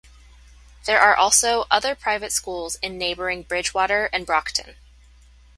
[0.87, 4.77] There are also other private schools in neighboring Bridgewater and Brockton.